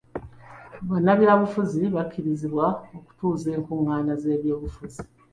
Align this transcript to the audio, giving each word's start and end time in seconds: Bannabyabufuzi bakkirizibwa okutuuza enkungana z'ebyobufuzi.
Bannabyabufuzi 0.89 1.81
bakkirizibwa 1.95 2.65
okutuuza 2.97 3.47
enkungana 3.57 4.13
z'ebyobufuzi. 4.21 5.01